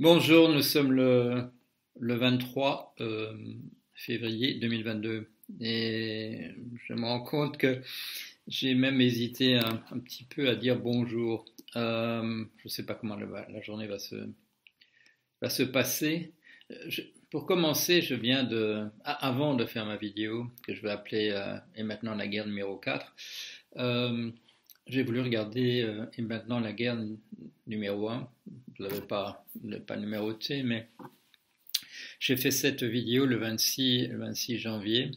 Bonjour, 0.00 0.48
nous 0.48 0.62
sommes 0.62 0.92
le, 0.92 1.42
le 1.98 2.14
23 2.14 2.94
euh, 3.02 3.34
février 3.92 4.54
2022 4.54 5.28
et 5.60 6.52
je 6.88 6.94
me 6.94 7.04
rends 7.04 7.20
compte 7.20 7.58
que 7.58 7.82
j'ai 8.48 8.74
même 8.74 8.98
hésité 9.02 9.56
un, 9.56 9.76
petit 9.98 10.24
peu 10.24 10.48
à 10.48 10.54
dire 10.54 10.78
bonjour. 10.78 11.44
Euh, 11.76 12.44
je 12.56 12.64
ne 12.64 12.68
sais 12.70 12.86
pas 12.86 12.94
comment 12.94 13.14
la, 13.14 13.60
journée 13.60 13.88
va 13.88 13.98
se, 13.98 15.62
passer. 15.64 16.32
pour 17.30 17.44
commencer, 17.44 18.00
je 18.00 18.14
viens 18.14 18.42
de, 18.42 18.86
avant 19.04 19.54
de 19.54 19.66
faire 19.66 19.84
ma 19.84 19.98
vidéo, 19.98 20.46
que 20.66 20.74
je 20.74 20.80
vais 20.80 20.92
appeler 20.92 21.28
euh, 21.30 21.58
Et 21.76 21.82
maintenant 21.82 22.14
la 22.14 22.26
guerre 22.26 22.46
numéro 22.46 22.78
4, 22.78 23.14
j'ai 24.90 25.02
voulu 25.02 25.20
regarder 25.20 25.88
Et 26.18 26.22
maintenant 26.22 26.60
la 26.60 26.72
guerre 26.72 26.98
numéro 27.66 28.08
1 28.08 28.28
je 28.80 28.84
ne 28.84 28.88
l'avais 28.88 29.06
pas, 29.06 29.44
pas 29.86 29.96
numéroté, 29.98 30.62
mais 30.62 30.88
j'ai 32.18 32.36
fait 32.38 32.50
cette 32.50 32.82
vidéo 32.82 33.26
le 33.26 33.36
26, 33.36 34.08
le 34.08 34.18
26 34.18 34.58
janvier. 34.58 35.10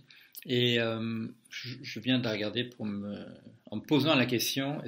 Et 0.46 0.80
euh, 0.80 1.28
je, 1.50 2.00
viens 2.02 2.20
de 2.20 2.26
la 2.26 2.34
regarder 2.34 2.66
pour 2.66 2.86
me, 2.86 3.26
en 3.72 3.78
me 3.78 3.82
posant 3.82 4.16
la 4.16 4.26
question 4.26 4.82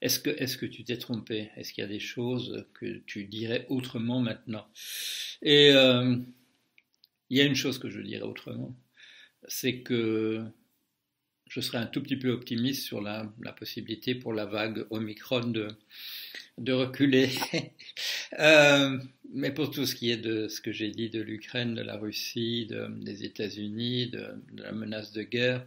est-ce 0.00 0.20
que, 0.20 0.30
est 0.30 0.56
que 0.56 0.64
tu 0.64 0.84
t'es 0.84 0.96
trompé? 0.96 1.50
Est-ce 1.56 1.74
qu'il 1.74 1.82
y 1.82 1.84
a 1.84 1.90
des 1.90 2.00
choses 2.00 2.64
que 2.72 2.98
tu 3.04 3.24
dirais 3.26 3.66
autrement 3.68 4.20
maintenant? 4.20 4.66
Et 5.42 5.72
euh, 5.72 6.16
il 7.28 7.36
y 7.36 7.42
a 7.42 7.44
une 7.44 7.54
chose 7.54 7.78
que 7.78 7.90
je 7.90 8.00
dirais 8.00 8.22
autrement. 8.22 8.74
C'est 9.48 9.80
que 9.80 10.42
je 11.54 11.60
serais 11.60 11.78
un 11.78 11.86
tout 11.86 12.02
petit 12.02 12.16
peu 12.16 12.30
optimiste 12.30 12.82
sur 12.82 13.00
la, 13.00 13.30
possibilité 13.56 14.16
pour 14.16 14.32
la 14.32 14.44
vague 14.44 14.86
Omicron 14.90 15.52
de, 16.58 16.72
reculer. 16.72 17.30
euh, 18.40 18.98
mais 19.32 19.52
pour 19.52 19.70
tout 19.70 19.86
ce 19.86 19.94
qui 19.94 20.10
est 20.10 20.16
de 20.16 20.48
ce 20.48 20.60
que 20.60 20.72
j'ai 20.72 20.90
dit 20.90 21.10
de 21.10 21.22
l'Ukraine, 21.22 21.76
de 21.76 21.82
la 21.82 21.96
Russie, 21.96 22.66
de, 22.66 22.88
des 23.00 23.22
États-Unis, 23.24 24.08
de, 24.08 24.34
la 24.56 24.72
menace 24.72 25.12
de 25.12 25.22
guerre, 25.22 25.64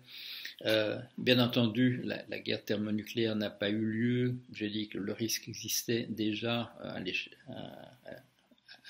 euh, 0.66 1.00
bien 1.18 1.40
entendu, 1.40 2.02
la, 2.04 2.40
guerre 2.40 2.66
thermonucléaire 2.66 3.38
n'a 3.38 3.50
pas 3.50 3.70
eu 3.70 3.86
lieu. 3.86 4.36
J'ai 4.52 4.70
dit 4.70 4.90
que 4.90 4.98
le 4.98 5.14
risque 5.14 5.48
existait 5.48 6.06
déjà 6.10 6.76
à 6.84 7.00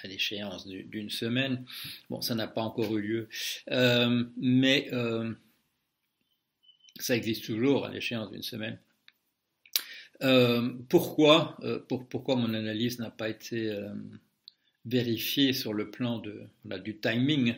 l'échéance 0.07 0.65
d'une 0.65 1.11
semaine. 1.11 1.63
Bon, 2.09 2.21
ça 2.21 2.33
n'a 2.33 2.47
pas 2.47 2.61
encore 2.61 2.97
eu 2.97 3.01
lieu. 3.01 3.29
Euh, 3.69 4.23
mais 4.35 4.89
ça 7.03 7.15
existe 7.15 7.45
toujours 7.45 7.85
à 7.85 7.91
l'échéance 7.91 8.31
d'une 8.31 8.43
semaine. 8.43 8.79
Euh, 10.23 10.69
pourquoi, 10.89 11.57
euh, 11.63 11.79
pour, 11.79 12.07
pourquoi 12.07 12.35
mon 12.35 12.53
analyse 12.53 12.99
n'a 12.99 13.11
pas 13.11 13.29
été 13.29 13.69
euh, 13.69 13.89
vérifiée 14.85 15.53
sur 15.53 15.73
le 15.73 15.91
plan 15.91 16.19
de, 16.19 16.43
du 16.79 16.97
timing 16.97 17.55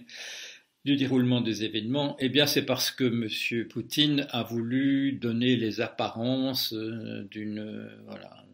du 0.86 0.98
déroulement 0.98 1.42
des 1.42 1.64
événements? 1.64 2.17
Eh 2.20 2.30
bien, 2.30 2.45
c'est 2.45 2.66
parce 2.66 2.92
que 2.92 3.06
M. 3.06 3.67
Poutine 3.67 4.28
a 4.32 4.44
voulu 4.44 5.14
donner 5.14 5.56
les 5.56 5.82
apparences 5.82 6.73
d'une 6.73 7.90
voilà, 8.06 8.45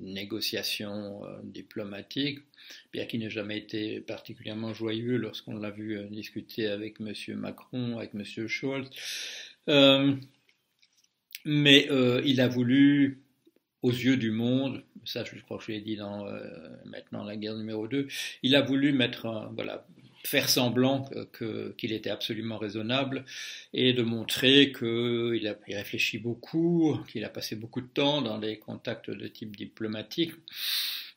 négociation 0.00 1.22
diplomatique, 1.44 2.40
bien 2.92 3.06
qu'il 3.06 3.20
n'ait 3.20 3.30
jamais 3.30 3.58
été 3.58 4.00
particulièrement 4.00 4.74
joyeux 4.74 5.16
lorsqu'on 5.16 5.56
l'a 5.56 5.70
vu 5.70 5.98
discuter 6.10 6.66
avec 6.66 7.00
M. 7.00 7.12
Macron, 7.36 7.98
avec 7.98 8.14
M. 8.14 8.48
Scholz. 8.48 8.90
Mais 9.66 10.16
il 12.24 12.40
a 12.40 12.48
voulu 12.48 13.22
aux 13.82 13.90
yeux 13.90 14.16
du 14.16 14.32
monde, 14.32 14.82
ça 15.04 15.22
je 15.24 15.40
crois 15.42 15.58
que 15.58 15.64
je 15.64 15.72
l'ai 15.72 15.80
dit 15.80 15.96
dans 15.96 16.26
euh, 16.26 16.40
maintenant 16.84 17.22
la 17.22 17.36
guerre 17.36 17.54
numéro 17.54 17.86
2, 17.86 18.08
il 18.42 18.56
a 18.56 18.62
voulu 18.62 18.92
mettre, 18.92 19.50
voilà, 19.54 19.86
faire 20.24 20.48
semblant 20.48 21.08
qu'il 21.38 21.92
était 21.92 22.10
absolument 22.10 22.58
raisonnable 22.58 23.24
et 23.72 23.92
de 23.92 24.02
montrer 24.02 24.72
qu'il 24.72 25.46
a 25.46 25.54
réfléchi 25.68 26.18
beaucoup, 26.18 26.98
qu'il 27.08 27.24
a 27.24 27.28
passé 27.28 27.54
beaucoup 27.54 27.80
de 27.80 27.86
temps 27.86 28.22
dans 28.22 28.38
des 28.38 28.58
contacts 28.58 29.10
de 29.10 29.28
type 29.28 29.54
diplomatique. 29.54 30.32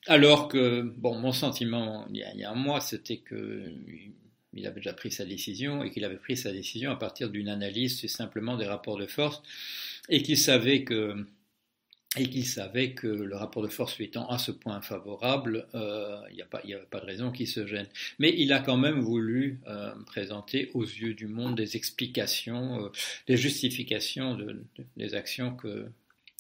Alors 0.06 0.48
que, 0.48 0.82
bon, 0.82 1.18
mon 1.18 1.32
sentiment 1.32 2.06
il 2.14 2.24
il 2.36 2.40
y 2.40 2.44
a 2.44 2.52
un 2.52 2.56
mois, 2.56 2.82
c'était 2.82 3.18
que 3.18 3.66
il 4.54 4.66
avait 4.66 4.80
déjà 4.80 4.94
pris 4.94 5.12
sa 5.12 5.26
décision 5.26 5.84
et 5.84 5.92
qu'il 5.92 6.04
avait 6.04 6.18
pris 6.18 6.38
sa 6.38 6.52
décision 6.52 6.92
à 6.92 6.96
partir 6.96 7.30
d'une 7.30 7.50
analyse 7.50 8.06
simplement 8.08 8.58
des 8.58 8.66
rapports 8.66 8.98
de 8.98 9.06
force 9.06 9.42
et 10.10 10.24
qu'il 10.24 10.38
savait 10.38 10.84
que 10.84 11.26
et 12.18 12.28
qu'il 12.28 12.46
savait 12.46 12.94
que 12.94 13.08
le 13.08 13.36
rapport 13.36 13.62
de 13.62 13.68
force 13.68 13.98
lui 13.98 14.06
étant 14.06 14.28
à 14.30 14.40
ce 14.40 14.52
point 14.52 14.82
favorable, 14.82 15.68
euh, 15.76 16.20
il 16.32 16.36
n'y 16.38 16.42
a, 16.42 16.46
pas, 16.46 16.62
de 16.64 17.06
raison 17.06 17.32
qu'il 17.32 17.48
se 17.48 17.68
gêne. 17.68 17.86
Mais 18.18 18.34
il 18.36 18.52
a 18.52 18.60
quand 18.60 18.78
même 18.78 19.00
voulu 19.00 19.60
euh, 19.68 19.94
présenter 20.08 20.72
aux 20.74 20.84
yeux 20.84 21.14
du 21.14 21.28
monde 21.28 21.56
des 21.56 21.78
explications, 21.78 22.86
euh, 22.86 22.90
des 23.28 23.38
justifications 23.38 24.34
de, 24.34 24.64
des 24.98 25.14
actions 25.14 25.56
que, 25.56 25.86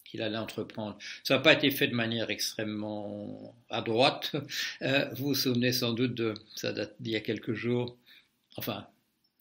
qu'il 0.09 0.21
allait 0.21 0.37
entreprendre. 0.37 0.97
Ça 1.23 1.35
n'a 1.35 1.41
pas 1.41 1.53
été 1.53 1.71
fait 1.71 1.87
de 1.87 1.95
manière 1.95 2.29
extrêmement 2.29 3.55
à 3.69 3.81
droite. 3.81 4.35
vous 4.81 5.27
vous 5.27 5.35
souvenez 5.35 5.71
sans 5.71 5.93
doute 5.93 6.15
de, 6.15 6.33
ça 6.55 6.73
date 6.73 6.95
d'il 6.99 7.13
y 7.13 7.15
a 7.15 7.21
quelques 7.21 7.53
jours, 7.53 7.97
enfin 8.57 8.87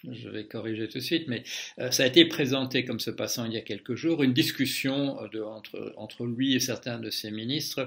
je 0.05 0.29
vais 0.29 0.45
corriger 0.45 0.89
tout 0.89 0.99
de 0.99 1.03
suite, 1.03 1.27
mais 1.27 1.43
euh, 1.81 1.91
ça 1.91 2.05
a 2.05 2.07
été 2.07 2.25
présenté 2.25 2.85
comme 2.85 3.01
se 3.01 3.11
passant 3.11 3.45
il 3.47 3.53
y 3.53 3.57
a 3.57 3.63
quelques 3.63 3.97
jours, 3.97 4.23
une 4.23 4.33
discussion 4.33 5.19
euh, 5.35 5.45
entre, 5.97 6.25
lui 6.25 6.55
et 6.55 6.61
certains 6.61 6.99
de 6.99 7.11
ses 7.11 7.31
ministres, 7.31 7.85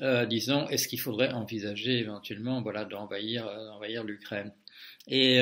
euh, 0.00 0.26
disant 0.26 0.68
est-ce 0.68 0.86
qu'il 0.86 1.00
faudrait 1.00 1.32
envisager 1.32 1.98
éventuellement 1.98 2.62
voilà, 2.62 2.84
d'envahir, 2.84 3.46
d'envahir 3.46 4.04
l'Ukraine? 4.04 4.52
Et 5.08 5.40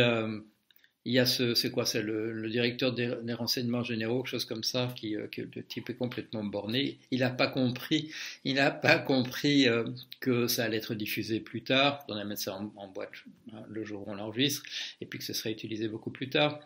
il 1.08 1.14
y 1.14 1.18
a 1.18 1.24
ce, 1.24 1.54
c'est 1.54 1.70
quoi, 1.70 1.86
c'est 1.86 2.02
le, 2.02 2.50
directeur 2.50 2.92
des, 2.92 3.32
renseignements 3.32 3.82
généraux, 3.82 4.18
quelque 4.22 4.32
chose 4.32 4.44
comme 4.44 4.62
ça, 4.62 4.92
qui, 4.94 5.16
euh, 5.16 5.26
le 5.38 5.62
type 5.62 5.88
est 5.88 5.94
complètement 5.94 6.44
borné. 6.44 6.98
Il 7.10 7.20
n'a 7.20 7.30
pas 7.30 7.46
compris, 7.46 8.10
il 8.44 8.56
n'a 8.56 8.70
pas 8.70 8.98
compris 8.98 9.66
euh, 9.68 9.84
que 10.20 10.46
ça 10.48 10.64
allait 10.64 10.76
être 10.76 10.94
diffusé 10.94 11.40
plus 11.40 11.62
tard. 11.62 12.04
On 12.08 12.14
allait 12.14 12.26
mettre 12.26 12.42
ça 12.42 12.60
en, 12.76 12.88
boîte 12.88 13.12
hein, 13.54 13.62
le 13.70 13.84
jour 13.84 14.06
où 14.06 14.10
on 14.10 14.16
l'enregistre, 14.16 14.62
et 15.00 15.06
puis 15.06 15.18
que 15.18 15.24
ce 15.24 15.32
serait 15.32 15.50
utilisé 15.50 15.88
beaucoup 15.88 16.10
plus 16.10 16.28
tard. 16.28 16.60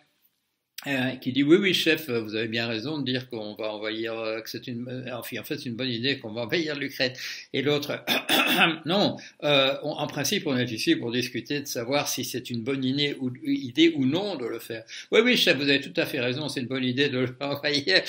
Euh, 0.89 1.11
qui 1.17 1.31
dit 1.31 1.45
oui 1.45 1.59
oui 1.59 1.75
chef 1.75 2.11
vous 2.11 2.35
avez 2.35 2.49
bien 2.49 2.67
raison 2.67 2.99
de 2.99 3.05
dire 3.05 3.31
qu'on 3.31 3.55
va 3.55 3.73
envahir 3.73 4.19
euh, 4.19 4.41
que 4.41 4.51
c'est 4.51 4.67
une 4.67 4.89
euh, 4.89 5.17
enfin, 5.17 5.39
en 5.39 5.45
fait 5.45 5.57
c'est 5.57 5.69
une 5.69 5.77
bonne 5.77 5.89
idée 5.89 6.19
qu'on 6.19 6.33
va 6.33 6.43
envahir 6.43 6.75
l'Ukraine. 6.75 7.13
Et 7.53 7.63
l'autre 7.63 8.05
non 8.85 9.17
en 9.41 10.07
principe 10.09 10.49
on 10.49 10.57
est 10.57 10.71
ici 10.73 10.97
pour 10.97 11.13
discuter 11.13 11.61
de 11.61 11.67
savoir 11.67 12.09
si 12.09 12.25
c'est 12.25 12.51
une 12.51 12.63
bonne 12.63 12.83
idée 12.85 13.17
ou, 13.21 13.31
idée 13.45 13.93
ou 13.95 14.07
non 14.07 14.35
de 14.35 14.45
le 14.45 14.59
faire. 14.59 14.83
Oui 15.13 15.21
oui 15.23 15.37
chef 15.37 15.57
vous 15.57 15.69
avez 15.69 15.81
tout 15.81 15.95
à 15.97 16.05
fait 16.05 16.19
raison 16.19 16.49
c'est 16.49 16.61
une 16.61 16.67
bonne 16.67 16.85
idée 16.85 17.09
de 17.09 17.29
l'envahir. 17.41 18.03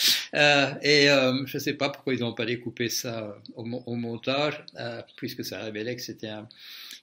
Et 0.82 1.08
je 1.46 1.58
sais 1.60 1.74
pas 1.74 1.90
pourquoi 1.90 2.16
ils 2.16 2.22
n'ont 2.22 2.34
pas 2.34 2.46
découpé 2.46 2.90
ça 2.90 3.38
au, 3.56 3.96
montage 3.96 4.64
puisque 5.16 5.46
ça 5.46 5.60
révélait 5.62 5.96
que 5.96 6.02
c'était 6.02 6.30
un 6.30 6.50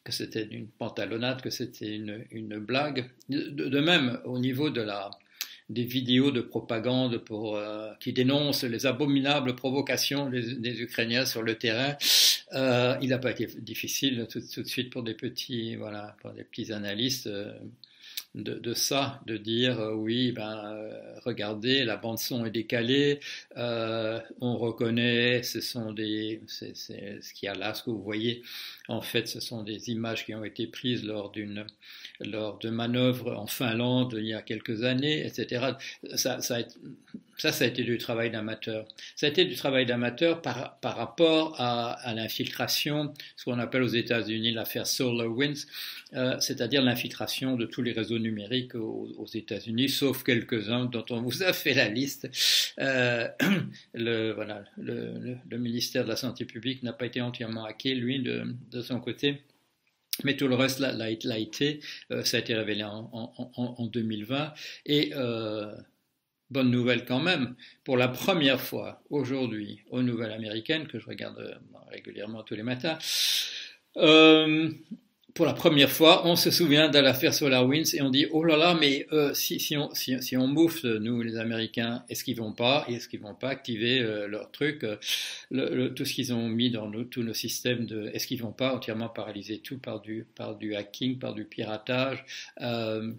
que 0.02 0.12
c'était 0.12 0.48
une 0.50 0.66
pantalonnade, 0.66 1.42
que 1.42 1.50
c'était 1.50 1.94
une, 1.94 2.24
une 2.30 2.58
blague. 2.58 3.10
De, 3.28 3.80
même, 3.80 4.18
au 4.24 4.38
niveau 4.38 4.70
de 4.70 4.80
la, 4.80 5.10
des 5.70 5.84
vidéos 5.84 6.32
de 6.32 6.40
propagande 6.40 7.18
pour, 7.18 7.56
euh, 7.56 7.92
qui 8.00 8.12
dénoncent 8.12 8.64
les 8.64 8.86
abominables 8.86 9.54
provocations 9.54 10.28
des, 10.28 10.82
Ukrainiens 10.82 11.24
sur 11.24 11.42
le 11.42 11.54
terrain. 11.54 11.96
Euh, 12.52 12.96
il 13.00 13.10
n'a 13.10 13.18
pas 13.18 13.30
été 13.30 13.46
difficile 13.46 14.26
tout, 14.28 14.40
de 14.40 14.66
suite 14.68 14.90
pour 14.90 15.04
des 15.04 15.14
petits, 15.14 15.76
voilà, 15.76 16.16
pour 16.20 16.32
des 16.32 16.44
petits 16.44 16.72
analystes. 16.72 17.28
Euh, 17.28 17.52
de, 18.34 18.54
de, 18.54 18.74
ça, 18.74 19.20
de 19.26 19.36
dire 19.36 19.80
euh, 19.80 19.94
oui, 19.94 20.32
ben 20.32 20.72
euh, 20.72 21.18
regardez, 21.24 21.84
la 21.84 21.96
bande 21.96 22.18
son 22.18 22.44
est 22.46 22.50
décalée, 22.50 23.20
euh, 23.56 24.20
on 24.40 24.56
reconnaît, 24.56 25.42
ce 25.42 25.60
sont 25.60 25.92
des, 25.92 26.40
c'est, 26.46 26.74
ce 26.76 27.34
qu'il 27.34 27.46
y 27.46 27.48
a 27.48 27.54
là, 27.54 27.74
ce 27.74 27.82
que 27.82 27.90
vous 27.90 28.02
voyez, 28.02 28.42
en 28.88 29.02
fait, 29.02 29.26
ce 29.26 29.40
sont 29.40 29.62
des 29.64 29.90
images 29.90 30.24
qui 30.24 30.34
ont 30.34 30.44
été 30.44 30.66
prises 30.66 31.04
lors 31.04 31.30
d'une, 31.30 31.66
lors 32.20 32.58
de 32.58 32.70
manœuvres 32.70 33.36
en 33.36 33.46
Finlande 33.46 34.14
il 34.18 34.26
y 34.26 34.34
a 34.34 34.42
quelques 34.42 34.84
années, 34.84 35.26
etc. 35.26 35.72
Ça, 36.14 36.40
ça, 36.40 36.56
a 36.56 37.66
été 37.66 37.82
du 37.82 37.98
travail 37.98 38.30
d'amateur. 38.30 38.86
Ça 39.16 39.26
a 39.26 39.28
été 39.30 39.44
du 39.44 39.56
travail 39.56 39.86
d'amateur 39.86 40.42
par, 40.42 40.78
rapport 40.82 41.54
à, 41.58 42.12
l'infiltration, 42.14 43.14
ce 43.36 43.44
qu'on 43.44 43.58
appelle 43.58 43.82
aux 43.82 43.88
États-Unis 43.88 44.52
l'affaire 44.52 44.86
SolarWinds, 44.86 45.66
euh, 46.12 46.38
c'est-à-dire 46.40 46.82
l'infiltration 46.82 47.56
de 47.56 47.64
tous 47.66 47.82
les 47.82 47.92
réseaux 47.92 48.18
numériques 48.18 48.74
aux, 48.74 49.26
États-Unis, 49.32 49.88
sauf 49.88 50.22
quelques-uns 50.22 50.86
dont 50.86 51.04
on 51.10 51.22
vous 51.22 51.42
a 51.42 51.52
fait 51.52 51.74
la 51.74 51.88
liste. 51.88 52.28
Euh, 52.78 53.28
le, 53.94 55.56
ministère 55.56 56.04
de 56.04 56.08
la 56.08 56.16
Santé 56.16 56.44
publique 56.44 56.82
n'a 56.82 56.92
pas 56.92 57.06
été 57.06 57.20
entièrement 57.20 57.64
hacké, 57.64 57.94
lui, 57.94 58.20
de 58.20 58.82
son 58.82 59.00
côté. 59.00 59.42
Mais 60.24 60.36
tout 60.36 60.48
le 60.48 60.54
reste 60.54 60.78
l'a 60.80 61.38
été, 61.38 61.80
euh, 62.10 62.24
ça 62.24 62.36
a 62.36 62.40
été 62.40 62.54
révélé 62.54 62.84
en, 62.84 63.10
en, 63.12 63.50
en 63.56 63.86
2020. 63.86 64.52
Et 64.86 65.12
euh, 65.14 65.74
bonne 66.50 66.70
nouvelle 66.70 67.04
quand 67.04 67.20
même, 67.20 67.54
pour 67.84 67.96
la 67.96 68.08
première 68.08 68.60
fois 68.60 69.02
aujourd'hui 69.10 69.82
aux 69.90 70.02
nouvelles 70.02 70.32
américaines, 70.32 70.86
que 70.86 70.98
je 70.98 71.06
regarde 71.06 71.38
euh, 71.38 71.54
régulièrement 71.90 72.42
tous 72.42 72.54
les 72.54 72.62
matins, 72.62 72.98
pour 75.34 75.46
la 75.46 75.52
première 75.52 75.90
fois, 75.90 76.26
on 76.26 76.36
se 76.36 76.50
souvient 76.50 76.88
de 76.88 76.98
l'affaire 76.98 77.34
SolarWinds 77.34 77.94
et 77.94 78.02
on 78.02 78.10
dit 78.10 78.26
oh 78.30 78.44
là 78.44 78.56
là, 78.56 78.76
mais 78.78 79.06
euh, 79.12 79.32
si, 79.34 79.60
si, 79.60 79.76
on, 79.76 79.92
si, 79.94 80.20
si, 80.22 80.36
on 80.36 80.48
bouffe, 80.48 80.84
nous 80.84 81.22
les 81.22 81.36
Américains, 81.36 82.04
est-ce 82.08 82.24
qu'ils 82.24 82.36
vont 82.36 82.52
pas, 82.52 82.84
est-ce 82.88 83.08
qu'ils 83.08 83.20
vont 83.20 83.34
pas 83.34 83.48
activer 83.48 84.00
euh, 84.00 84.26
leur 84.28 84.50
truc, 84.50 84.84
euh, 84.84 84.96
le, 85.50 85.74
le, 85.74 85.94
tout 85.94 86.04
ce 86.04 86.14
qu'ils 86.14 86.32
ont 86.32 86.48
mis 86.48 86.70
dans 86.70 86.88
nos, 86.88 87.04
tous 87.04 87.22
nos 87.22 87.34
systèmes 87.34 87.86
de, 87.86 88.10
est-ce 88.12 88.26
qu'ils 88.26 88.42
vont 88.42 88.52
pas 88.52 88.74
entièrement 88.74 89.08
paralyser 89.08 89.58
tout 89.58 89.78
par 89.78 90.00
du, 90.00 90.26
par 90.34 90.56
du 90.56 90.74
hacking, 90.74 91.18
par 91.18 91.34
du 91.34 91.44
piratage 91.44 92.24
euh, 92.60 93.12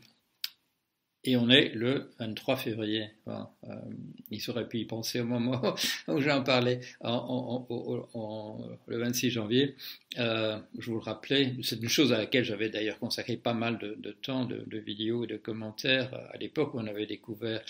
et 1.23 1.37
on 1.37 1.49
est 1.49 1.69
le 1.73 2.09
23 2.19 2.57
février. 2.57 3.09
Enfin, 3.25 3.49
euh, 3.65 4.63
pu 4.63 4.79
y 4.79 4.85
penser 4.85 5.19
au 5.21 5.25
moment 5.25 5.75
où 6.07 6.19
j'en 6.21 6.43
parlais, 6.43 6.79
le 7.03 8.97
26 8.97 9.31
janvier. 9.31 9.75
Euh, 10.19 10.57
je 10.77 10.91
vous 10.91 10.97
le 10.97 11.03
rappelais, 11.03 11.55
c'est 11.61 11.81
une 11.81 11.89
chose 11.89 12.11
à 12.11 12.17
laquelle 12.17 12.43
j'avais 12.43 12.69
d'ailleurs 12.69 12.99
consacré 12.99 13.37
pas 13.37 13.53
mal 13.53 13.77
de, 13.77 14.11
temps, 14.11 14.45
de, 14.45 14.77
vidéos 14.77 15.23
et 15.23 15.27
de 15.27 15.37
commentaires 15.37 16.13
à 16.33 16.37
l'époque 16.37 16.73
où 16.73 16.79
on 16.79 16.87
avait 16.87 17.05
découvert 17.05 17.61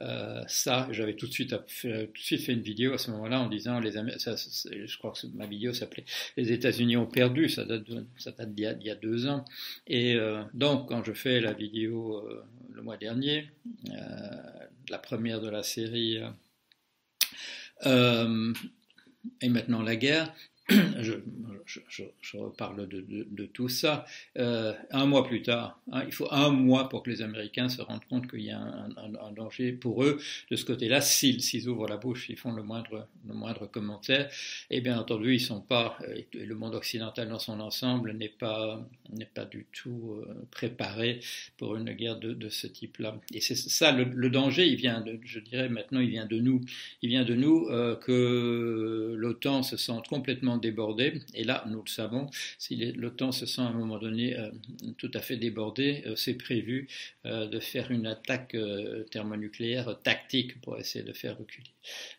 euh, 0.00 0.42
ça. 0.46 0.88
J'avais 0.90 1.14
tout 1.14 1.26
de 1.26 1.32
suite 1.32 1.54
fait, 1.68 2.06
tout 2.08 2.12
de 2.12 2.18
suite 2.18 2.42
fait 2.42 2.52
une 2.52 2.62
vidéo 2.62 2.92
à 2.92 2.98
ce 2.98 3.10
moment-là 3.12 3.40
en 3.40 3.48
disant 3.48 3.80
les 3.80 3.92
ça, 4.18 4.34
je 4.36 4.98
crois 4.98 5.12
que 5.12 5.26
ma 5.34 5.46
vidéo 5.46 5.72
s'appelait 5.72 6.04
Les 6.36 6.52
États-Unis 6.52 6.96
ont 6.96 7.06
perdu. 7.06 7.48
Ça 7.48 7.64
date, 7.64 7.84
d'il 7.84 8.76
y, 8.80 8.86
y, 8.86 8.90
a 8.90 8.94
deux 8.94 9.26
ans. 9.26 9.44
Et 9.86 10.14
euh, 10.14 10.42
donc 10.54 10.88
quand 10.88 11.04
je 11.04 11.12
fais 11.12 11.40
la 11.40 11.52
vidéo 11.52 12.18
euh, 12.18 12.42
le 12.72 12.82
mois 12.82 12.95
dernier, 12.96 13.50
euh, 13.90 14.66
la 14.88 14.98
première 14.98 15.40
de 15.40 15.48
la 15.48 15.62
série 15.62 16.20
euh, 17.84 18.52
et 19.40 19.48
maintenant 19.48 19.82
la 19.82 19.96
guerre, 19.96 20.32
je, 21.00 22.02
reparle 22.34 22.88
de, 22.88 23.46
tout 23.46 23.68
ça. 23.68 24.04
Euh, 24.36 24.72
un 24.90 25.06
mois 25.06 25.24
plus 25.24 25.42
tard, 25.42 25.80
hein, 25.92 26.02
il 26.06 26.12
faut 26.12 26.26
un 26.32 26.50
mois 26.50 26.88
pour 26.88 27.04
que 27.04 27.10
les 27.10 27.22
Américains 27.22 27.68
se 27.68 27.82
rendent 27.82 28.04
compte 28.10 28.28
qu'il 28.28 28.42
y 28.42 28.50
a 28.50 28.58
un, 28.58 29.32
danger 29.32 29.72
pour 29.72 30.02
eux 30.02 30.18
de 30.50 30.56
ce 30.56 30.64
côté-là. 30.64 31.00
S'ils, 31.00 31.68
ouvrent 31.68 31.86
la 31.86 31.96
bouche, 31.96 32.28
ils 32.30 32.36
font 32.36 32.52
le 32.52 32.64
moindre, 32.64 33.06
commentaire. 33.70 34.28
Et 34.70 34.80
bien 34.80 34.98
entendu, 34.98 35.34
ils 35.34 35.40
sont 35.40 35.60
pas, 35.60 35.98
et 36.14 36.26
le 36.44 36.54
monde 36.56 36.74
occidental 36.74 37.28
dans 37.28 37.38
son 37.38 37.60
ensemble 37.60 38.12
n'est 38.14 38.28
pas, 38.28 38.84
du 39.50 39.66
tout 39.72 40.16
euh, 40.16 40.34
préparé 40.50 41.20
pour 41.58 41.76
une 41.76 41.92
guerre 41.92 42.18
de, 42.18 42.48
ce 42.48 42.66
type-là. 42.66 43.20
Et 43.32 43.40
c'est 43.40 43.54
ça, 43.54 43.92
le, 43.92 44.30
danger, 44.30 44.66
il 44.66 44.76
vient, 44.76 45.04
je 45.22 45.38
dirais 45.38 45.68
maintenant, 45.68 46.00
il 46.00 46.10
vient 46.10 46.26
de 46.26 46.38
nous. 46.38 46.60
Il 47.02 47.10
vient 47.10 47.24
de 47.24 47.34
nous 47.34 47.68
euh, 47.70 47.94
que 47.94 49.14
l'OTAN 49.16 49.62
se 49.62 49.76
sente 49.76 50.08
complètement 50.08 50.55
débordé. 50.58 51.20
Et 51.34 51.44
là, 51.44 51.64
nous 51.68 51.82
le 51.82 51.88
savons, 51.88 52.28
si 52.58 52.76
l'OTAN 52.92 53.32
se 53.32 53.46
sent 53.46 53.60
à 53.60 53.64
un 53.64 53.72
moment 53.72 53.98
donné 53.98 54.36
euh, 54.36 54.50
tout 54.98 55.10
à 55.14 55.20
fait 55.20 55.36
débordé, 55.36 56.02
euh, 56.06 56.16
c'est 56.16 56.34
prévu 56.34 56.88
euh, 57.24 57.46
de 57.46 57.60
faire 57.60 57.90
une 57.90 58.06
attaque 58.06 58.56
thermonucléaire 59.10 59.98
tactique 60.02 60.60
pour 60.60 60.78
essayer 60.78 61.04
de 61.04 61.12
faire 61.12 61.38
reculer 61.38 61.70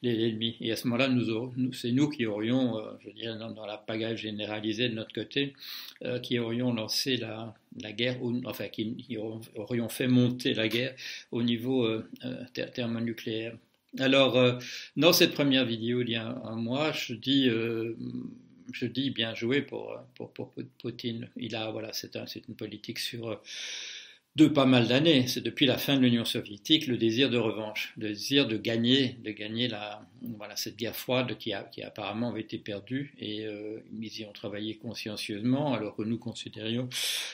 l'ennemi. 0.02 0.58
Et 0.62 0.72
à 0.72 0.76
ce 0.76 0.88
moment-là, 0.88 1.10
nous, 1.10 1.74
c'est 1.74 1.92
nous 1.92 2.10
qui 2.10 2.26
aurions, 2.26 2.82
je 3.04 3.10
dirais, 3.12 3.38
dans, 3.38 3.52
dans, 3.52 3.66
la 3.66 3.78
pagaille 3.78 4.18
généralisée 4.18 4.90
de 4.90 4.94
notre 4.94 5.14
côté, 5.14 5.54
qui 6.24 6.40
aurions 6.40 6.74
lancé 6.74 7.18
la, 7.18 7.54
guerre, 7.92 8.18
enfin, 8.46 8.68
qui, 8.70 9.18
aurions 9.56 9.90
fait 9.90 10.08
monter 10.08 10.54
la 10.54 10.68
guerre 10.68 10.96
au 11.32 11.44
niveau 11.44 11.88
thermonucléaire. 12.74 13.58
Alors, 14.00 14.38
euh, 14.38 14.58
dans 14.96 15.14
cette 15.14 15.34
première 15.34 15.66
vidéo 15.66 16.02
il 16.02 16.10
y 16.10 16.16
a 16.16 16.28
un, 16.44 16.56
mois, 16.56 16.92
je 16.92 17.14
dis, 17.14 17.50
euh, 17.50 17.96
je 18.72 18.86
dis 18.86 19.10
bien 19.10 19.34
joué 19.36 19.62
pour, 19.62 19.98
pour, 20.16 20.32
pour 20.34 20.54
Poutine. 20.80 21.30
Il 21.36 21.56
a, 21.56 21.72
voilà, 21.72 21.94
c'est 21.94 22.16
un, 22.16 22.26
une 22.26 22.56
politique 22.56 23.00
sur 23.00 23.40
de 24.38 24.46
pas 24.48 24.68
mal 24.68 24.88
d'années. 24.88 25.26
C'est 25.26 25.42
depuis 25.42 25.66
la 25.66 25.80
fin 25.80 25.96
de 25.96 26.02
l'Union 26.02 26.24
soviétique 26.24 26.86
le 26.86 26.98
désir 26.98 27.32
de 27.32 27.40
revanche, 27.40 27.94
le 27.98 28.10
désir 28.10 28.48
de 28.48 28.56
gagner, 28.56 29.18
de 29.24 29.32
gagner 29.32 29.68
la, 29.68 30.08
voilà, 30.22 30.56
cette 30.56 30.78
guerre 30.78 30.96
froide 30.96 31.38
qui, 31.40 31.54
a, 31.54 31.68
apparemment 31.84 32.30
avait 32.30 32.42
été 32.42 32.60
perdue. 32.60 33.16
Et 33.18 33.48
euh, 33.48 33.80
ils 34.00 34.20
y 34.20 34.26
ont 34.26 34.32
travaillé 34.32 34.76
consciencieusement, 34.76 35.74
alors 35.74 35.96
que 35.96 36.04
nous 36.04 36.20
considérions, 36.20 36.88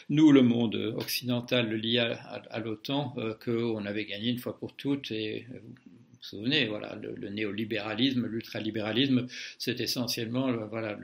nous, 0.07 0.31
le 0.31 0.44
monde 0.44 0.75
occidental 0.98 1.74
lié 1.74 2.00
à, 2.00 2.13
à, 2.50 2.60
l'OTAN, 2.60 3.13
euh, 3.18 3.33
qu'on 3.44 3.86
avait 3.86 4.06
gagné 4.06 4.30
une 4.30 4.39
fois 4.39 4.57
pour 4.57 4.74
toutes. 4.74 5.12
Et 5.12 5.45
vous 6.24 6.38
souvenez, 6.38 6.66
voilà, 6.66 6.96
le, 6.96 7.30
néolibéralisme, 7.30 8.25
l'ultralibéralisme, 8.25 9.28
c'est 9.58 9.80
essentiellement 9.81 10.50
le, 10.50 10.66
voilà, 10.66 10.98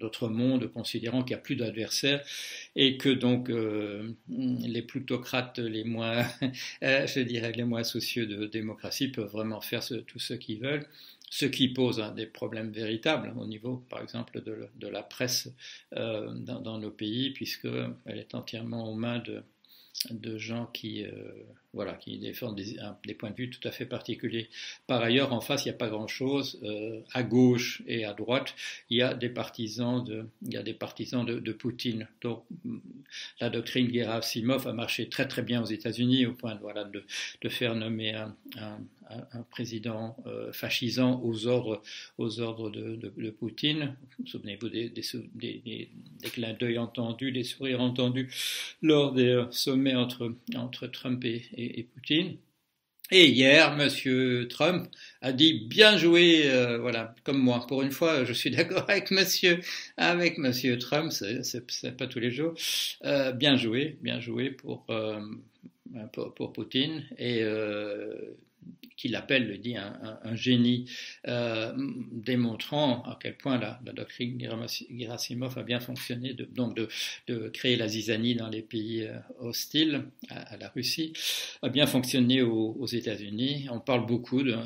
notre 0.00 0.28
monde 0.28 0.72
considérant 0.72 1.22
qu'il 1.22 1.36
n'y 1.36 1.40
a 1.40 1.42
plus 1.42 1.56
d'adversaires 1.56 2.24
et 2.74 2.96
que 2.96 3.08
donc 3.08 3.48
euh, 3.48 4.10
les 4.28 4.82
plutocrates 4.82 5.58
les 5.58 5.84
moins, 5.84 6.26
euh, 6.82 7.06
je 7.06 7.20
dirais, 7.20 7.52
les 7.52 7.64
moins 7.64 7.84
soucieux 7.84 8.26
de 8.26 8.46
démocratie 8.46 9.08
peuvent 9.08 9.30
vraiment 9.30 9.60
faire 9.60 9.82
tout 10.06 10.18
ce 10.18 10.34
qu'ils 10.34 10.60
veulent 10.60 10.86
ce 11.30 11.46
qui 11.46 11.68
pose 11.68 12.02
des 12.14 12.26
problèmes 12.26 12.70
véritables 12.70 13.32
au 13.36 13.46
niveau, 13.46 13.84
par 13.88 14.02
exemple, 14.02 14.42
de, 14.42 14.88
la 14.88 15.02
presse 15.02 15.48
euh, 15.94 16.32
dans, 16.32 16.78
nos 16.78 16.90
pays, 16.90 17.30
puisqu'elle 17.30 18.18
est 18.18 18.34
entièrement 18.34 18.90
aux 18.90 18.94
mains 18.94 19.22
de, 20.10 20.38
gens 20.38 20.66
qui, 20.66 21.04
euh, 21.04 21.10
voilà, 21.76 21.92
qui 21.92 22.18
défendent 22.18 22.56
des, 22.56 23.14
points 23.14 23.30
de 23.30 23.36
vue 23.36 23.50
tout 23.50 23.66
à 23.68 23.70
fait 23.70 23.84
particuliers. 23.84 24.48
Par 24.86 25.02
ailleurs, 25.02 25.34
en 25.34 25.42
face, 25.42 25.66
il 25.66 25.68
n'y 25.68 25.74
a 25.74 25.78
pas 25.78 25.88
grand-chose. 25.88 26.58
Euh, 26.64 27.00
à 27.12 27.22
gauche 27.22 27.82
et 27.86 28.06
à 28.06 28.14
droite, 28.14 28.54
il 28.88 28.96
y 28.96 29.02
a 29.02 29.12
des 29.12 29.28
partisans 29.28 30.02
de, 30.02 30.24
il 30.42 30.54
y 30.54 30.56
a 30.56 30.62
des 30.62 30.72
partisans 30.72 31.24
de, 31.24 31.52
Poutine. 31.52 32.08
Donc, 32.22 32.44
la 33.40 33.50
doctrine 33.50 33.92
Gerasimov 33.92 34.66
a 34.66 34.72
marché 34.72 35.08
très 35.08 35.28
très 35.28 35.42
bien 35.42 35.62
aux 35.62 35.66
États-Unis 35.66 36.26
au 36.26 36.32
point 36.32 36.54
de, 36.54 36.60
voilà, 36.60 36.84
de, 36.84 37.48
faire 37.48 37.74
nommer 37.74 38.12
un, 38.14 38.34
président 39.50 40.16
euh, 40.26 40.52
fascisant 40.52 41.20
aux 41.22 41.46
ordres, 41.46 41.82
aux 42.18 42.40
ordres 42.40 42.70
de, 42.70 43.30
Poutine. 43.30 43.94
Souvenez-vous 44.24 44.68
des, 44.68 44.88
des, 44.88 45.02
des, 45.34 45.88
clins 46.30 46.54
d'œil 46.54 46.78
entendus, 46.78 47.32
des 47.32 47.44
sourires 47.44 47.80
entendus 47.80 48.32
lors 48.82 49.12
des 49.12 49.28
euh, 49.28 49.50
sommets 49.50 49.94
entre, 49.94 50.34
entre 50.56 50.86
Trump 50.86 51.24
et, 51.24 51.42
et, 51.74 51.84
Poutine. 51.84 52.36
Et 53.12 53.28
hier, 53.28 53.76
Monsieur 53.76 54.48
Trump 54.48 54.88
a 55.20 55.32
dit 55.32 55.66
bien 55.68 55.96
joué, 55.96 56.50
euh, 56.50 56.78
voilà, 56.78 57.14
comme 57.24 57.38
moi. 57.38 57.64
Pour 57.68 57.82
une 57.82 57.92
fois, 57.92 58.24
je 58.24 58.32
suis 58.32 58.50
d'accord 58.56 58.84
avec 58.88 59.10
Monsieur, 59.10 59.60
avec 59.96 60.38
Monsieur 60.38 60.78
Trump. 60.78 61.12
C'est 61.12 61.96
pas 61.96 62.06
tous 62.08 62.18
les 62.18 62.30
jours. 62.30 62.54
Euh, 63.04 63.32
bien 63.32 63.56
joué, 63.56 63.98
bien 64.02 64.20
joué 64.20 64.50
pour, 64.50 64.84
euh, 64.90 65.20
pour, 66.12 66.34
pour 66.34 66.52
Poutine 66.52 67.04
et 67.18 67.44
qu'il 68.96 69.14
appelle, 69.14 69.46
le 69.46 69.58
dit, 69.58 69.76
un, 69.76 70.34
génie, 70.34 70.90
euh, 71.28 71.72
démontrant 72.12 73.02
à 73.02 73.18
quel 73.20 73.36
point 73.36 73.58
la, 73.58 73.78
doctrine 73.92 74.40
Gerasimov 74.40 75.58
a 75.58 75.62
bien 75.62 75.80
fonctionné, 75.80 76.32
de, 76.32 76.44
donc 76.44 76.76
de, 76.76 77.48
créer 77.48 77.76
la 77.76 77.88
zizanie 77.88 78.34
dans 78.34 78.48
les 78.48 78.62
pays 78.62 79.02
euh, 79.02 79.18
hostiles 79.38 80.04
à, 80.30 80.56
la 80.56 80.68
Russie, 80.70 81.12
a 81.62 81.68
bien 81.68 81.86
fonctionné 81.86 82.42
aux, 82.42 82.86
États-Unis. 82.86 83.66
On 83.70 83.80
parle 83.80 84.06
beaucoup 84.06 84.42
d'un 84.42 84.64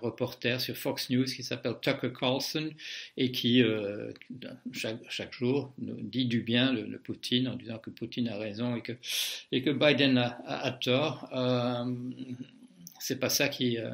reporter 0.00 0.60
sur 0.60 0.76
Fox 0.76 1.10
News 1.10 1.24
qui 1.24 1.42
s'appelle 1.42 1.74
Tucker 1.80 2.12
Carlson 2.18 2.70
et 3.16 3.32
qui, 3.32 3.62
euh, 3.62 4.12
chaque, 4.72 5.00
chaque, 5.08 5.32
jour, 5.32 5.72
dit 5.78 6.26
du 6.26 6.42
bien 6.42 6.72
de, 6.72 6.98
Poutine 6.98 7.48
en 7.48 7.56
disant 7.56 7.78
que 7.78 7.90
Poutine 7.90 8.28
a 8.28 8.36
raison 8.36 8.76
et 8.76 9.62
que, 9.62 9.70
Biden 9.70 10.18
a, 10.18 10.78
tort. 10.80 11.28
C'est 13.00 13.18
pas 13.18 13.28
ça 13.28 13.48
qui 13.48 13.78
euh, 13.78 13.90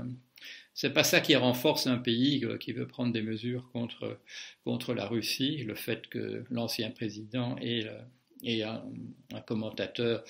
c'est 0.75 0.93
pas 0.93 1.05
ça 1.05 1.21
qui 1.21 1.37
renforce 1.37 1.87
un 1.87 1.99
pays 1.99 2.45
qui 2.61 2.73
veut 2.73 2.87
prendre 2.87 3.13
des 3.13 3.23
mesures 3.23 3.71
contre 3.73 4.19
contre 4.65 4.95
la 4.95 5.07
Russie, 5.07 5.59
le 5.59 5.75
fait 5.75 6.09
que 6.09 6.45
l'ancien 6.51 6.91
président 6.91 7.57
est, 7.61 7.87
est 8.43 8.63
un, 8.63 8.83
un, 9.33 9.41
commentateur 9.41 10.25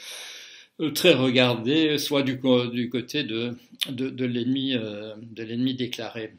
très 0.95 1.15
regardé, 1.15 1.99
soit 1.99 2.23
du, 2.23 2.39
côté 2.41 3.23
de, 3.25 3.57
de, 3.89 4.11
de 4.11 4.25
l'ennemi 4.25 4.75
euh, 4.75 5.15
déclaré. 5.75 6.35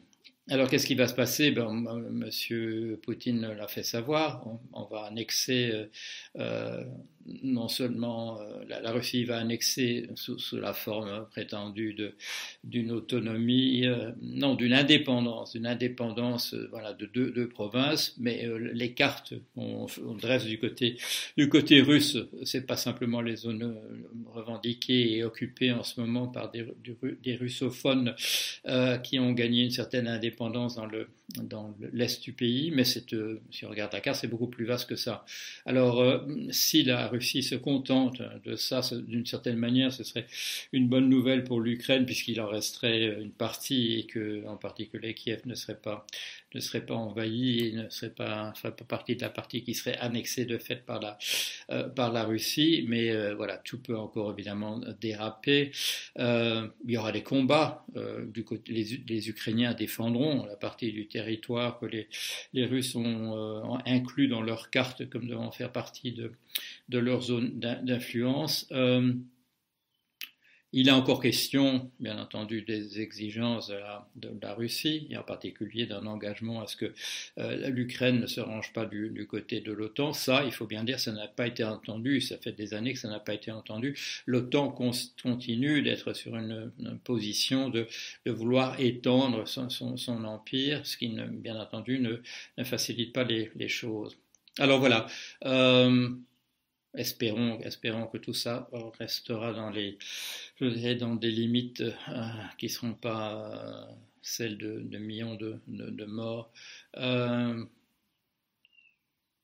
Alors 0.48 0.68
qu'est-ce 0.68 0.86
qui 0.86 0.94
va 0.94 1.08
se 1.08 1.14
passer? 1.14 1.50
Ben, 1.50 1.72
Monsieur 2.10 3.00
Poutine 3.02 3.40
l'a 3.40 3.66
fait 3.66 3.82
savoir. 3.82 4.46
On, 4.72 4.84
va 4.84 5.04
annexer 5.04 5.70
euh, 5.72 5.86
euh 6.38 6.84
non 7.42 7.68
seulement 7.68 8.40
euh, 8.40 8.64
la, 8.68 8.92
Russie 8.92 9.24
va 9.24 9.38
annexer 9.38 10.08
sous, 10.14 10.38
la 10.56 10.72
forme 10.72 11.26
prétendue 11.30 11.96
d'une 12.64 12.92
autonomie, 12.92 13.86
euh, 13.86 14.12
non, 14.22 14.54
d'une 14.54 14.72
indépendance, 14.72 15.52
d'une 15.52 15.66
indépendance 15.66 16.54
euh, 16.54 16.68
voilà, 16.70 16.92
de 16.92 17.06
deux, 17.06 17.48
provinces, 17.48 18.14
mais 18.18 18.46
les 18.72 18.92
cartes 18.92 19.34
qu'on 19.54 19.86
on 20.04 20.14
dresse 20.14 20.44
du 20.44 20.58
côté, 20.58 20.96
du 21.36 21.48
côté 21.48 21.80
russe, 21.80 22.18
c'est 22.44 22.66
pas 22.66 22.76
simplement 22.76 23.20
les 23.20 23.36
zones 23.36 23.76
revendiquées 24.26 25.16
et 25.16 25.24
occupées 25.24 25.72
en 25.72 25.82
ce 25.82 26.00
moment 26.00 26.26
par 26.26 26.50
des, 26.50 26.66
des 27.22 27.36
russophones 27.36 28.14
qui 29.04 29.18
ont 29.18 29.32
gagné 29.32 29.64
une 29.64 29.70
certaine 29.70 30.08
indépendance 30.08 30.76
dans 30.76 30.86
le 30.86 31.08
dans 31.42 31.76
l'est 31.92 32.22
du 32.22 32.32
pays, 32.32 32.70
mais 32.70 32.84
c'est, 32.84 33.14
si 33.50 33.64
on 33.64 33.68
regarde 33.68 33.92
la 33.92 34.00
carte, 34.00 34.20
c'est 34.20 34.28
beaucoup 34.28 34.46
plus 34.46 34.64
vaste 34.64 34.88
que 34.88 34.96
ça. 34.96 35.24
Alors, 35.64 36.24
si 36.50 36.84
la 36.84 37.08
Russie 37.08 37.42
se 37.42 37.56
contente 37.56 38.22
de 38.44 38.54
ça, 38.54 38.80
d'une 38.92 39.26
certaine 39.26 39.56
manière, 39.56 39.92
ce 39.92 40.04
serait 40.04 40.26
une 40.72 40.88
bonne 40.88 41.08
nouvelle 41.08 41.42
pour 41.42 41.60
l'Ukraine, 41.60 42.06
puisqu'il 42.06 42.40
en 42.40 42.48
resterait 42.48 43.20
une 43.20 43.32
partie, 43.32 43.98
et 43.98 44.06
que, 44.06 44.46
en 44.46 44.56
particulier, 44.56 45.14
Kiev 45.14 45.40
ne 45.46 45.54
serait 45.54 45.80
pas 45.80 46.06
ne 46.56 46.60
serait 46.60 46.84
pas 46.84 46.94
envahi 46.94 47.68
et 47.68 47.72
ne 47.72 47.88
serait 47.88 48.10
pas, 48.10 48.52
pas 48.62 48.70
partie 48.70 49.14
de 49.14 49.22
la 49.22 49.30
partie 49.30 49.62
qui 49.62 49.74
serait 49.74 49.96
annexée 49.98 50.44
de 50.44 50.58
fait 50.58 50.84
par 50.84 51.00
la, 51.00 51.18
euh, 51.70 51.88
par 51.88 52.12
la 52.12 52.24
Russie. 52.24 52.84
Mais 52.88 53.10
euh, 53.10 53.34
voilà, 53.34 53.58
tout 53.58 53.78
peut 53.78 53.96
encore 53.96 54.32
évidemment 54.32 54.80
déraper. 55.00 55.70
Euh, 56.18 56.66
il 56.84 56.92
y 56.92 56.96
aura 56.96 57.12
des 57.12 57.22
combats. 57.22 57.84
les, 58.66 59.28
Ukrainiens 59.28 59.74
défendront 59.74 60.46
la 60.46 60.56
partie 60.56 60.92
du 60.92 61.06
que 61.80 61.86
les, 61.86 62.64
Russes 62.64 62.94
ont 62.96 63.78
inclus 63.86 64.28
dans 64.28 64.42
leur 64.42 64.70
carte 64.70 65.08
comme 65.08 65.26
devant 65.26 65.50
faire 65.50 65.72
partie 65.72 66.12
de, 66.12 66.32
de 66.88 66.98
leur 66.98 67.22
zone 67.22 67.58
d'influence. 67.58 68.68
Il 70.78 70.88
est 70.88 70.92
encore 70.92 71.22
question, 71.22 71.90
bien 72.00 72.18
entendu, 72.18 72.60
des 72.60 73.00
exigences 73.00 73.72
de 74.14 74.28
la, 74.42 74.52
Russie, 74.52 75.06
et 75.08 75.16
en 75.16 75.22
particulier 75.22 75.86
d'un 75.86 76.04
engagement 76.04 76.60
à 76.60 76.66
ce 76.66 76.76
que 76.76 76.92
euh, 77.38 77.70
l'Ukraine 77.70 78.20
ne 78.20 78.26
se 78.26 78.42
range 78.42 78.74
pas 78.74 78.84
du, 78.84 79.26
côté 79.26 79.62
de 79.62 79.72
l'OTAN. 79.72 80.12
Ça, 80.12 80.44
il 80.44 80.52
faut 80.52 80.66
bien 80.66 80.84
dire, 80.84 81.00
ça 81.00 81.12
n'a 81.12 81.28
pas 81.28 81.46
été 81.46 81.64
entendu. 81.64 82.20
Ça 82.20 82.36
fait 82.36 82.52
des 82.52 82.74
années 82.74 82.92
que 82.92 82.98
ça 82.98 83.08
n'a 83.08 83.20
pas 83.20 83.32
été 83.32 83.50
entendu. 83.50 83.96
L'OTAN 84.26 84.68
continue 84.68 85.80
d'être 85.80 86.12
sur 86.12 86.36
une, 86.36 86.70
position 87.04 87.70
de, 87.70 87.88
vouloir 88.26 88.78
étendre 88.78 89.48
son, 89.48 90.24
empire, 90.26 90.84
ce 90.84 90.98
qui, 90.98 91.08
bien 91.08 91.58
entendu, 91.58 92.00
ne, 92.00 92.64
facilite 92.64 93.14
pas 93.14 93.24
les, 93.24 93.68
choses. 93.68 94.18
Alors 94.58 94.78
voilà. 94.78 95.06
Euh, 95.46 96.10
espérons, 96.96 97.60
espérons 97.60 98.06
que 98.06 98.18
tout 98.18 98.34
ça 98.34 98.68
restera 98.98 99.52
dans 99.52 99.70
les, 99.70 99.98
dans 100.98 101.14
des 101.14 101.30
limites 101.30 101.82
euh, 101.82 102.28
qui 102.58 102.66
ne 102.66 102.70
seront 102.70 102.94
pas 102.94 103.52
euh, 103.54 103.92
celles 104.22 104.58
de, 104.58 104.98
millions 104.98 105.36
de, 105.36 106.04
morts. 106.06 106.52
Euh, 106.96 107.64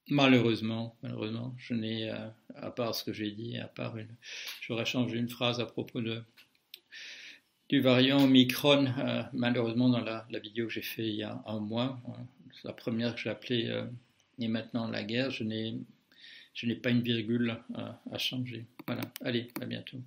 malheureusement, 0.09 0.97
malheureusement, 1.03 1.55
je 1.59 1.75
n'ai, 1.75 2.11
à 2.11 2.71
part 2.71 2.95
ce 2.95 3.05
que 3.05 3.13
j'ai 3.13 3.31
dit, 3.31 3.59
à 3.59 3.69
part 3.69 3.95
j'aurais 4.63 4.87
changé 4.87 5.19
une 5.19 5.29
phrase 5.29 5.61
à 5.61 5.67
propos 5.67 6.01
de, 6.01 6.23
du 7.69 7.81
variant 7.81 8.25
Omicron, 8.25 8.87
malheureusement 9.33 9.89
dans 9.89 10.01
la, 10.01 10.27
vidéo 10.43 10.67
que 10.67 10.73
j'ai 10.73 10.83
fait 10.83 11.07
il 11.07 11.17
y 11.17 11.23
a 11.23 11.43
un 11.47 11.61
mois, 11.61 12.01
la 12.65 12.73
première 12.73 13.15
que 13.15 13.21
j'ai 13.21 13.31
appelée 13.31 13.85
et 14.39 14.49
maintenant 14.49 14.89
la 14.89 15.05
guerre, 15.05 15.31
je 15.31 15.45
n'ai 15.45 15.79
je 16.55 16.67
n'ai 16.67 16.75
pas 16.75 16.91
une 16.91 17.01
virgule 17.01 17.57
à, 17.75 18.19
changer. 18.19 18.67
Voilà, 18.87 19.03
allez, 19.25 19.49
à 19.61 19.67
bientôt. 19.67 19.99